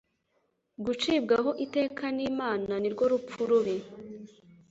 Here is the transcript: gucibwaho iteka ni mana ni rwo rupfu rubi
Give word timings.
gucibwaho 0.85 1.49
iteka 1.65 2.05
ni 2.15 2.27
mana 2.39 2.73
ni 2.81 2.89
rwo 2.93 3.05
rupfu 3.11 3.39
rubi 3.49 3.75